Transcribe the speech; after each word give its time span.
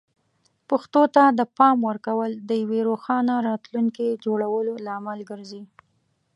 پښتو 0.69 1.01
ته 1.15 1.23
د 1.39 1.41
پام 1.57 1.77
ورکول 1.89 2.31
د 2.49 2.51
یوې 2.63 2.79
روښانه 2.89 3.33
راتلونکې 3.47 4.19
جوړولو 4.25 4.73
لامل 4.85 5.19
ګرځي. 5.29 5.61